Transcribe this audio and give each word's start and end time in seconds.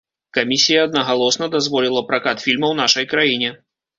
Камісія 0.35 0.85
аднагалосна 0.87 1.49
дазволіла 1.57 2.01
пракат 2.09 2.37
фільма 2.47 2.67
ў 2.69 2.75
нашай 2.83 3.05
краіне. 3.15 3.49